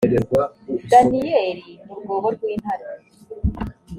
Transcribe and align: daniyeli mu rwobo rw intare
daniyeli 0.89 1.69
mu 1.85 1.93
rwobo 1.99 2.27
rw 2.35 2.41
intare 2.53 2.85